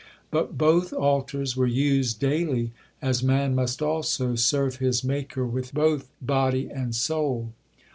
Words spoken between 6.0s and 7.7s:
body and soul.